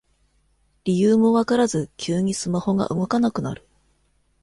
[0.83, 3.67] 理由もわからず急にスマホが動かなくなる